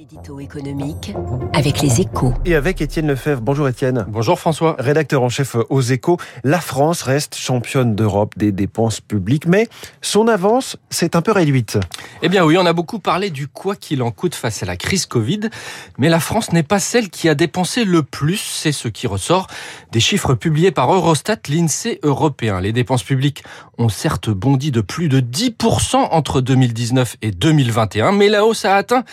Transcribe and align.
L'édito 0.00 0.40
économique 0.40 1.12
avec 1.52 1.82
les 1.82 2.00
échos. 2.00 2.32
Et 2.46 2.54
avec 2.54 2.80
Étienne 2.80 3.06
Lefebvre. 3.08 3.42
Bonjour 3.42 3.68
Étienne. 3.68 4.06
Bonjour 4.08 4.40
François. 4.40 4.74
Rédacteur 4.78 5.22
en 5.22 5.28
chef 5.28 5.56
aux 5.68 5.82
échos. 5.82 6.16
La 6.42 6.58
France 6.58 7.02
reste 7.02 7.34
championne 7.36 7.94
d'Europe 7.94 8.32
des 8.38 8.50
dépenses 8.50 9.02
publiques, 9.02 9.44
mais 9.44 9.68
son 10.00 10.26
avance 10.26 10.78
s'est 10.88 11.16
un 11.16 11.20
peu 11.20 11.32
réduite. 11.32 11.78
Eh 12.22 12.30
bien 12.30 12.46
oui, 12.46 12.56
on 12.56 12.64
a 12.64 12.72
beaucoup 12.72 12.98
parlé 12.98 13.28
du 13.28 13.46
quoi 13.46 13.76
qu'il 13.76 14.02
en 14.02 14.10
coûte 14.10 14.34
face 14.34 14.62
à 14.62 14.66
la 14.66 14.78
crise 14.78 15.04
Covid, 15.04 15.50
mais 15.98 16.08
la 16.08 16.20
France 16.20 16.50
n'est 16.52 16.62
pas 16.62 16.78
celle 16.78 17.10
qui 17.10 17.28
a 17.28 17.34
dépensé 17.34 17.84
le 17.84 18.02
plus, 18.02 18.38
c'est 18.38 18.72
ce 18.72 18.88
qui 18.88 19.06
ressort 19.06 19.48
des 19.92 20.00
chiffres 20.00 20.32
publiés 20.32 20.70
par 20.70 20.90
Eurostat, 20.94 21.36
l'INSEE 21.50 22.00
européen. 22.02 22.62
Les 22.62 22.72
dépenses 22.72 23.02
publiques 23.02 23.44
ont 23.76 23.90
certes 23.90 24.30
bondi 24.30 24.70
de 24.70 24.80
plus 24.80 25.10
de 25.10 25.20
10% 25.20 25.96
entre 25.96 26.40
2019 26.40 27.16
et 27.20 27.32
2021, 27.32 28.12
mais 28.12 28.30
la 28.30 28.46
hausse 28.46 28.64
a 28.64 28.76
atteint 28.76 29.04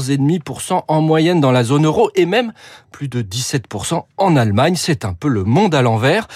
14,5% 0.00 0.82
en 0.88 1.00
moyenne 1.00 1.40
dans 1.40 1.52
la 1.52 1.64
zone 1.64 1.86
euro 1.86 2.10
et 2.14 2.26
même 2.26 2.52
plus 2.90 3.08
de 3.08 3.22
17% 3.22 4.04
en 4.16 4.36
Allemagne. 4.36 4.76
C'est 4.76 5.04
un 5.04 5.14
peu 5.14 5.28
le 5.28 5.44
monde 5.44 5.74
à 5.74 5.82
l'envers. 5.82 6.28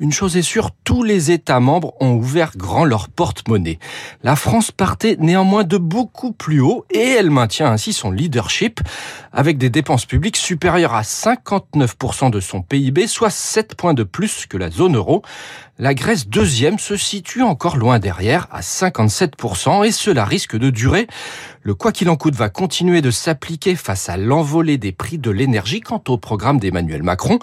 Une 0.00 0.12
chose 0.12 0.36
est 0.36 0.42
sûre, 0.42 0.70
tous 0.82 1.04
les 1.04 1.30
États 1.30 1.60
membres 1.60 1.94
ont 2.00 2.14
ouvert 2.14 2.56
grand 2.56 2.84
leur 2.84 3.08
porte-monnaie. 3.08 3.78
La 4.24 4.34
France 4.34 4.72
partait 4.72 5.16
néanmoins 5.20 5.62
de 5.62 5.78
beaucoup 5.78 6.32
plus 6.32 6.60
haut 6.60 6.84
et 6.90 7.10
elle 7.10 7.30
maintient 7.30 7.70
ainsi 7.70 7.92
son 7.92 8.10
leadership 8.10 8.80
avec 9.32 9.56
des 9.56 9.70
dépenses 9.70 10.04
publiques 10.04 10.36
supérieures 10.36 10.94
à 10.94 11.02
59% 11.02 12.30
de 12.30 12.40
son 12.40 12.60
PIB, 12.60 13.06
soit 13.06 13.30
7 13.30 13.76
points 13.76 13.94
de 13.94 14.02
plus 14.02 14.46
que 14.46 14.56
la 14.56 14.68
zone 14.68 14.96
euro. 14.96 15.22
La 15.76 15.92
Grèce 15.92 16.28
deuxième 16.28 16.78
se 16.78 16.96
situe 16.96 17.42
encore 17.42 17.76
loin 17.76 17.98
derrière 17.98 18.46
à 18.52 18.60
57% 18.60 19.84
et 19.84 19.90
cela 19.90 20.24
risque 20.24 20.56
de 20.56 20.70
durer. 20.70 21.08
Le 21.62 21.74
quoi 21.74 21.90
qu'il 21.90 22.08
en 22.10 22.16
coûte 22.16 22.36
va 22.36 22.48
continuer 22.48 23.00
de 23.00 23.10
s'appliquer 23.10 23.74
face 23.74 24.08
à 24.08 24.16
l'envolée 24.16 24.76
des 24.76 24.92
prix 24.92 25.18
de 25.18 25.30
l'énergie. 25.30 25.80
Quant 25.80 26.02
au 26.08 26.18
programme 26.18 26.60
d'Emmanuel 26.60 27.02
Macron, 27.02 27.38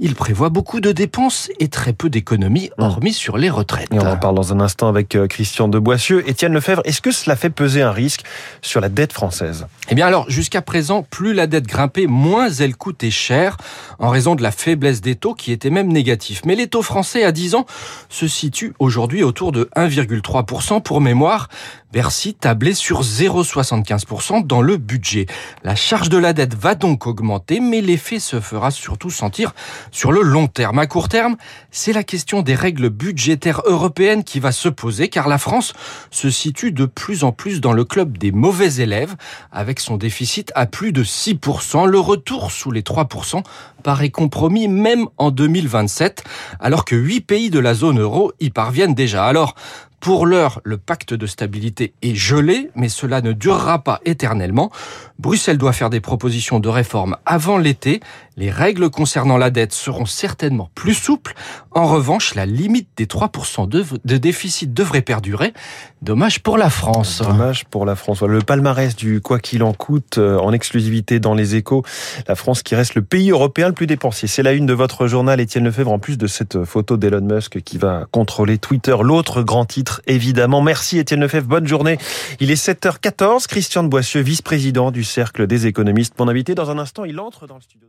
il 0.00 0.14
prévoit 0.14 0.48
beaucoup 0.48 0.80
de 0.80 0.90
dépenses 0.92 1.50
et 1.60 1.68
très 1.68 1.92
peu 1.92 2.08
d'économies, 2.08 2.70
mmh. 2.78 2.82
hormis 2.82 3.12
sur 3.12 3.36
les 3.36 3.50
retraites. 3.50 3.92
Et 3.92 4.00
on 4.00 4.06
en 4.06 4.16
parle 4.16 4.34
dans 4.34 4.52
un 4.52 4.60
instant 4.60 4.88
avec 4.88 5.14
euh, 5.14 5.26
Christian 5.28 5.68
de 5.68 5.78
Boissieu. 5.78 6.28
Étienne 6.28 6.54
Lefebvre, 6.54 6.80
est-ce 6.86 7.02
que 7.02 7.12
cela 7.12 7.36
fait 7.36 7.50
peser 7.50 7.82
un 7.82 7.92
risque 7.92 8.22
sur 8.62 8.80
la 8.80 8.88
dette 8.88 9.12
française? 9.12 9.66
Eh 9.90 9.94
bien 9.94 10.06
alors, 10.06 10.28
jusqu'à 10.28 10.62
présent, 10.62 11.02
plus 11.02 11.34
la 11.34 11.46
dette 11.46 11.66
grimpait, 11.66 12.06
moins 12.06 12.48
elle 12.50 12.76
coûtait 12.76 13.10
cher, 13.10 13.58
en 13.98 14.08
raison 14.08 14.34
de 14.34 14.42
la 14.42 14.52
faiblesse 14.52 15.02
des 15.02 15.16
taux 15.16 15.34
qui 15.34 15.52
étaient 15.52 15.70
même 15.70 15.92
négatifs. 15.92 16.40
Mais 16.46 16.56
les 16.56 16.66
taux 16.66 16.82
français 16.82 17.22
à 17.24 17.30
10 17.30 17.54
ans 17.54 17.66
se 18.08 18.28
situent 18.28 18.74
aujourd'hui 18.78 19.22
autour 19.22 19.52
de 19.52 19.68
1,3% 19.76 20.82
pour 20.82 21.00
mémoire. 21.00 21.48
Bercy 21.92 22.34
tablait 22.34 22.74
sur 22.74 23.02
0,75% 23.02 24.46
dans 24.46 24.60
le 24.60 24.76
budget. 24.76 25.26
La 25.62 25.74
charge 25.74 26.10
de 26.10 26.18
la 26.18 26.32
dette 26.32 26.54
va 26.54 26.74
donc 26.74 27.06
augmenter, 27.06 27.60
mais 27.60 27.80
l'effet 27.80 28.18
se 28.18 28.40
fera 28.40 28.70
surtout 28.70 29.08
sentir 29.08 29.54
sur 29.92 30.12
le 30.12 30.20
long 30.20 30.46
terme. 30.46 30.78
À 30.78 30.86
court 30.86 31.08
terme, 31.08 31.36
c'est 31.70 31.94
la 31.94 32.04
question 32.04 32.42
des 32.42 32.54
règles 32.54 32.90
budgétaires 32.90 33.62
européennes 33.64 34.24
qui 34.24 34.40
va 34.40 34.52
se 34.52 34.68
poser, 34.68 35.08
car 35.08 35.26
la 35.26 35.38
France 35.38 35.72
se 36.10 36.28
situe 36.28 36.70
de 36.72 36.84
plus 36.84 37.24
en 37.24 37.32
plus 37.32 37.60
dans 37.60 37.72
le 37.72 37.84
club 37.84 38.18
des 38.18 38.32
mauvais 38.32 38.74
élèves, 38.74 39.14
avec 39.50 39.80
son 39.80 39.96
déficit 39.96 40.52
à 40.54 40.66
plus 40.66 40.92
de 40.92 41.02
6%. 41.02 41.86
Le 41.86 41.98
retour 41.98 42.50
sous 42.50 42.72
les 42.72 42.82
3% 42.82 43.42
paraît 43.82 44.10
compromis 44.10 44.68
même 44.68 45.06
en 45.16 45.30
2027, 45.30 46.24
alors 46.60 46.84
que 46.84 46.96
8 46.96 47.20
pays 47.20 47.50
de 47.50 47.58
la 47.58 47.65
zone 47.74 48.00
euro 48.00 48.32
y 48.40 48.50
parviennent 48.50 48.94
déjà. 48.94 49.26
Alors, 49.26 49.54
pour 50.00 50.26
l'heure, 50.26 50.60
le 50.64 50.76
pacte 50.76 51.14
de 51.14 51.26
stabilité 51.26 51.94
est 52.02 52.14
gelé, 52.14 52.70
mais 52.74 52.88
cela 52.88 53.20
ne 53.20 53.32
durera 53.32 53.82
pas 53.82 54.00
éternellement. 54.04 54.70
Bruxelles 55.18 55.58
doit 55.58 55.72
faire 55.72 55.90
des 55.90 56.00
propositions 56.00 56.60
de 56.60 56.68
réforme 56.68 57.16
avant 57.24 57.56
l'été. 57.56 58.00
Les 58.36 58.50
règles 58.50 58.90
concernant 58.90 59.38
la 59.38 59.48
dette 59.48 59.72
seront 59.72 60.04
certainement 60.04 60.70
plus 60.74 60.92
souples. 60.92 61.34
En 61.70 61.86
revanche, 61.86 62.34
la 62.34 62.44
limite 62.44 62.88
des 62.98 63.06
3% 63.06 63.66
de, 63.66 64.16
déficit 64.18 64.74
devrait 64.74 65.00
perdurer. 65.00 65.54
Dommage 66.02 66.42
pour 66.42 66.58
la 66.58 66.68
France. 66.68 67.22
Dommage 67.22 67.64
pour 67.64 67.86
la 67.86 67.96
France. 67.96 68.20
Le 68.20 68.40
palmarès 68.40 68.94
du 68.94 69.22
quoi 69.22 69.38
qu'il 69.38 69.62
en 69.62 69.72
coûte 69.72 70.18
euh, 70.18 70.38
en 70.38 70.52
exclusivité 70.52 71.18
dans 71.18 71.32
les 71.32 71.54
échos. 71.54 71.82
La 72.28 72.34
France 72.34 72.62
qui 72.62 72.74
reste 72.74 72.94
le 72.94 73.02
pays 73.02 73.30
européen 73.30 73.68
le 73.68 73.74
plus 73.74 73.86
dépensier. 73.86 74.28
C'est 74.28 74.42
la 74.42 74.52
une 74.52 74.66
de 74.66 74.74
votre 74.74 75.06
journal, 75.06 75.40
Étienne 75.40 75.64
Lefebvre, 75.64 75.92
en 75.92 75.98
plus 75.98 76.18
de 76.18 76.26
cette 76.26 76.64
photo 76.64 76.98
d'Elon 76.98 77.22
Musk 77.22 77.62
qui 77.62 77.78
va 77.78 78.04
contrôler 78.10 78.58
Twitter. 78.58 78.94
L'autre 79.00 79.42
grand 79.42 79.64
titre, 79.64 79.85
évidemment. 80.06 80.62
Merci 80.62 80.98
Étienne 80.98 81.20
Lefebvre. 81.20 81.46
Bonne 81.46 81.66
journée. 81.66 81.98
Il 82.40 82.50
est 82.50 82.62
7h14. 82.62 83.46
Christian 83.46 83.82
de 83.82 83.88
Boissieu, 83.88 84.20
vice-président 84.20 84.90
du 84.90 85.04
Cercle 85.04 85.46
des 85.46 85.66
économistes. 85.66 86.18
Mon 86.18 86.28
invité, 86.28 86.54
dans 86.54 86.70
un 86.70 86.78
instant, 86.78 87.04
il 87.04 87.18
entre 87.20 87.46
dans 87.46 87.56
le 87.56 87.62
studio. 87.62 87.88